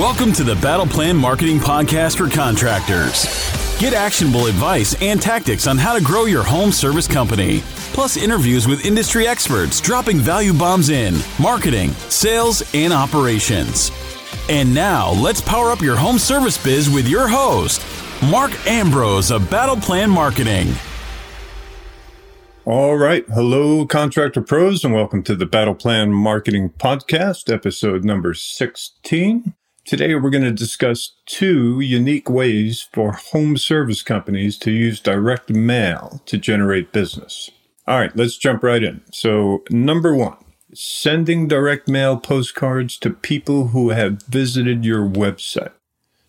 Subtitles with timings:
[0.00, 3.26] Welcome to the Battle Plan Marketing Podcast for contractors.
[3.78, 7.60] Get actionable advice and tactics on how to grow your home service company,
[7.92, 13.90] plus interviews with industry experts dropping value bombs in marketing, sales, and operations.
[14.48, 17.84] And now, let's power up your home service biz with your host,
[18.30, 20.72] Mark Ambrose of Battle Plan Marketing.
[22.64, 23.26] All right.
[23.28, 29.52] Hello, contractor pros, and welcome to the Battle Plan Marketing Podcast, episode number 16.
[29.86, 35.50] Today, we're going to discuss two unique ways for home service companies to use direct
[35.50, 37.50] mail to generate business.
[37.88, 39.00] All right, let's jump right in.
[39.10, 40.36] So, number one,
[40.74, 45.72] sending direct mail postcards to people who have visited your website.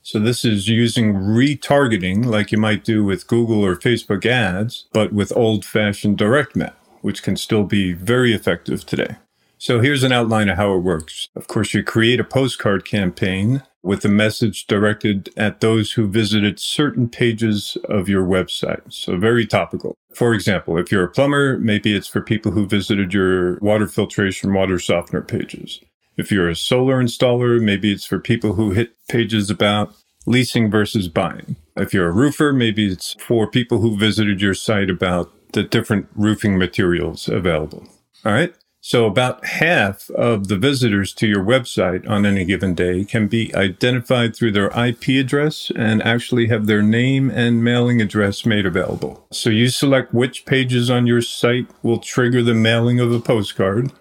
[0.02, 5.14] So, this is using retargeting like you might do with Google or Facebook ads, but
[5.14, 9.18] with old fashioned direct mail, which can still be very effective today.
[9.62, 11.30] So here's an outline of how it works.
[11.36, 16.60] Of course, you create a postcard campaign with a message directed at those who visited
[16.60, 18.82] certain pages of your website.
[18.92, 19.94] So very topical.
[20.16, 24.52] For example, if you're a plumber, maybe it's for people who visited your water filtration,
[24.52, 25.80] water softener pages.
[26.18, 29.94] If you're a solar installer, maybe it's for people who hit pages about
[30.26, 31.56] leasing versus buying.
[31.78, 36.08] If you're a roofer, maybe it's for people who visited your site about the different
[36.16, 37.88] roofing materials available.
[38.26, 38.56] All right.
[38.84, 43.54] So about half of the visitors to your website on any given day can be
[43.54, 49.28] identified through their IP address and actually have their name and mailing address made available.
[49.32, 53.92] So you select which pages on your site will trigger the mailing of a postcard.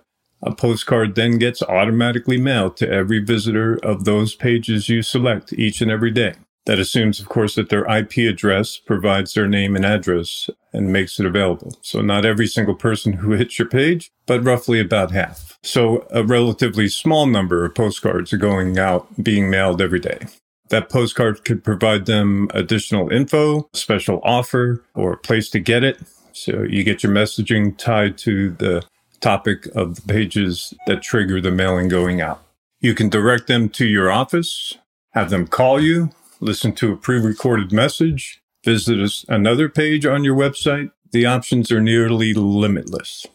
[0.43, 5.83] A postcard then gets automatically mailed to every visitor of those pages you select each
[5.83, 6.37] and every day.
[6.65, 11.19] That assumes, of course, that their IP address provides their name and address and makes
[11.19, 11.77] it available.
[11.83, 15.59] So not every single person who hits your page, but roughly about half.
[15.63, 20.27] So a relatively small number of postcards are going out, being mailed every day.
[20.69, 25.99] That postcard could provide them additional info, special offer, or a place to get it.
[26.33, 28.85] So you get your messaging tied to the
[29.21, 32.43] topic of the pages that trigger the mailing going out.
[32.81, 34.79] You can direct them to your office,
[35.11, 36.11] have them call you,
[36.41, 40.91] listen to a pre-recorded message, visit us another page on your website.
[41.13, 43.27] The options are nearly limitless.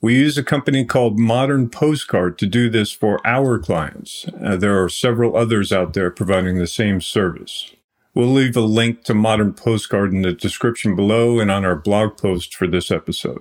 [0.00, 4.26] We use a company called Modern Postcard to do this for our clients.
[4.44, 7.74] Uh, there are several others out there providing the same service.
[8.14, 12.18] We'll leave a link to Modern Postcard in the description below and on our blog
[12.18, 13.40] post for this episode.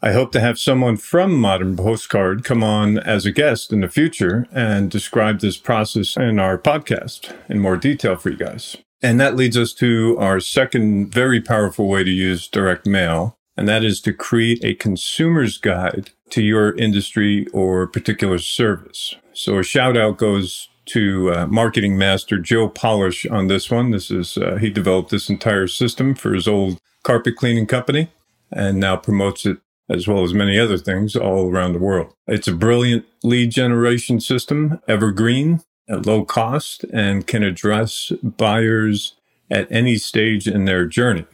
[0.00, 3.88] I hope to have someone from Modern Postcard come on as a guest in the
[3.88, 8.76] future and describe this process in our podcast in more detail for you guys.
[9.04, 13.68] And that leads us to our second very powerful way to use direct mail, and
[13.68, 19.14] that is to create a consumer's guide to your industry or particular service.
[19.34, 23.90] So a shout out goes to uh, marketing master Joe Polish on this one.
[23.90, 28.10] This is, uh, he developed this entire system for his old carpet cleaning company
[28.50, 32.14] and now promotes it as well as many other things all around the world.
[32.26, 39.14] It's a brilliant lead generation system, evergreen, at low cost, and can address buyers
[39.50, 41.26] at any stage in their journey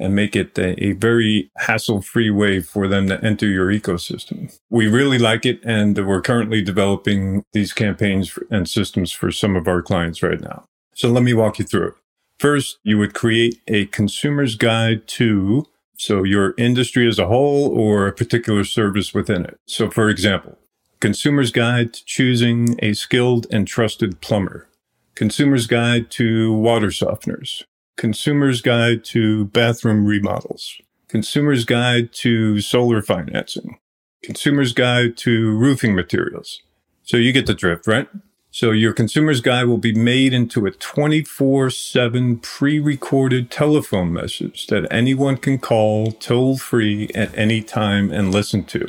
[0.00, 4.56] and make it a, a very hassle free way for them to enter your ecosystem.
[4.68, 9.68] We really like it, and we're currently developing these campaigns and systems for some of
[9.68, 10.64] our clients right now.
[10.94, 11.94] So let me walk you through it.
[12.38, 15.66] First, you would create a consumer's guide to
[15.96, 19.58] so your industry as a whole or a particular service within it.
[19.66, 20.58] So for example,
[21.04, 24.66] consumer's guide to choosing a skilled and trusted plumber,
[25.14, 27.62] consumer's guide to water softeners,
[27.98, 33.78] consumer's guide to bathroom remodels, consumer's guide to solar financing,
[34.22, 36.62] consumer's guide to roofing materials.
[37.02, 38.08] So you get the drift, right?
[38.50, 44.68] So your consumer's guide will be made into a 24 7 pre recorded telephone message
[44.68, 48.88] that anyone can call toll free at any time and listen to.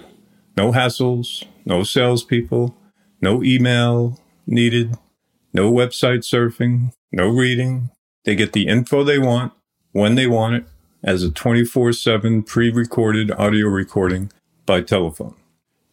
[0.56, 2.78] No hassles, no salespeople,
[3.22, 4.96] no email needed,
[5.53, 7.90] no website surfing, no reading.
[8.23, 9.53] They get the info they want
[9.91, 10.66] when they want it
[11.03, 14.32] as a 24 7 pre recorded audio recording
[14.66, 15.35] by telephone.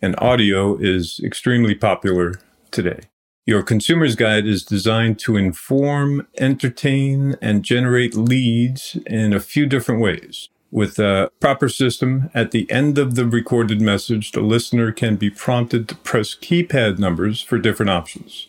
[0.00, 2.40] And audio is extremely popular
[2.70, 3.00] today.
[3.44, 10.00] Your consumer's guide is designed to inform, entertain, and generate leads in a few different
[10.00, 10.48] ways.
[10.72, 15.30] With a proper system, at the end of the recorded message, the listener can be
[15.30, 18.48] prompted to press keypad numbers for different options.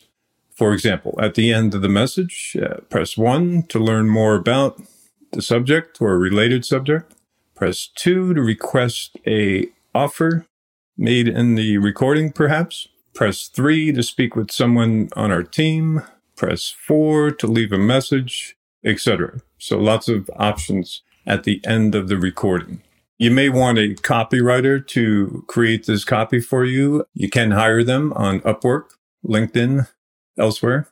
[0.55, 4.81] For example, at the end of the message, uh, press 1 to learn more about
[5.33, 7.13] the subject or a related subject.
[7.55, 10.47] Press 2 to request a offer
[10.97, 12.87] made in the recording, perhaps.
[13.13, 16.03] Press 3 to speak with someone on our team.
[16.37, 18.55] press 4 to leave a message,
[18.85, 19.41] etc.
[19.57, 22.81] So lots of options at the end of the recording.
[23.17, 27.05] You may want a copywriter to create this copy for you.
[27.13, 28.89] You can hire them on Upwork,
[29.25, 29.87] LinkedIn,
[30.37, 30.89] elsewhere.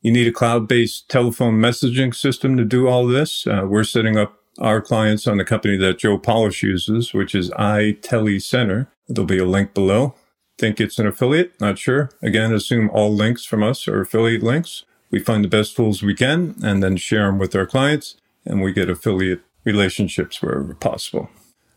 [0.00, 3.46] You need a cloud-based telephone messaging system to do all this.
[3.46, 7.50] Uh, we're setting up our clients on the company that Joe Polish uses, which is
[7.50, 8.86] iTeleCenter.
[9.08, 10.14] There'll be a link below.
[10.56, 11.60] Think it's an affiliate?
[11.60, 12.10] Not sure.
[12.22, 14.84] Again, assume all links from us are affiliate links.
[15.10, 18.16] We find the best tools we can and then share them with our clients,
[18.46, 21.30] and we get affiliate relationships wherever possible.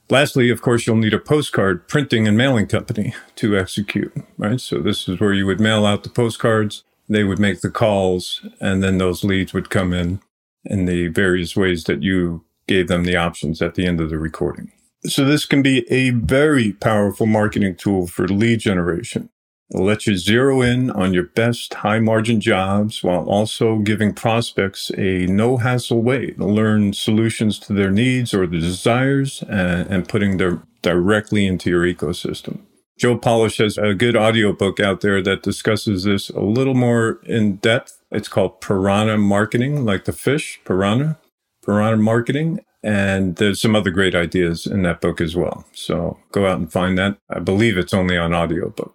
[0.09, 4.59] Lastly, of course, you'll need a postcard printing and mailing company to execute, right?
[4.59, 8.45] So this is where you would mail out the postcards, they would make the calls,
[8.59, 10.21] and then those leads would come in
[10.65, 14.18] in the various ways that you gave them the options at the end of the
[14.18, 14.71] recording.
[15.06, 19.30] So this can be a very powerful marketing tool for lead generation.
[19.71, 24.92] It'll let you zero in on your best high margin jobs while also giving prospects
[24.98, 30.07] a no hassle way to learn solutions to their needs or their desires and, and
[30.07, 32.60] putting them directly into your ecosystem.
[33.00, 37.56] Joe Polish has a good audiobook out there that discusses this a little more in
[37.56, 38.00] depth.
[38.12, 41.18] It's called Piranha Marketing, like the fish, piranha,
[41.66, 42.59] piranha marketing.
[42.83, 45.66] And there's some other great ideas in that book as well.
[45.71, 47.18] So go out and find that.
[47.30, 48.94] I believe it's only on audiobook.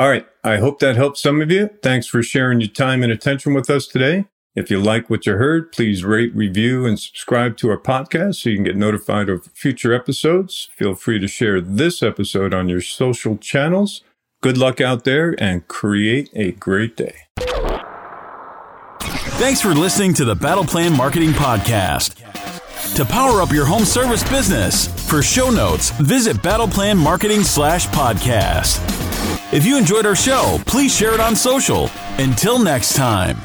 [0.00, 0.26] All right.
[0.42, 1.68] I hope that helps some of you.
[1.82, 4.24] Thanks for sharing your time and attention with us today.
[4.54, 8.48] If you like what you heard, please rate, review, and subscribe to our podcast so
[8.48, 10.70] you can get notified of future episodes.
[10.74, 14.00] Feel free to share this episode on your social channels.
[14.40, 17.16] Good luck out there and create a great day.
[19.36, 22.16] Thanks for listening to the Battle Plan Marketing Podcast.
[22.94, 28.99] To power up your home service business, for show notes, visit Battleplan Marketing slash podcast.
[29.52, 31.90] If you enjoyed our show, please share it on social.
[32.18, 33.36] Until next time.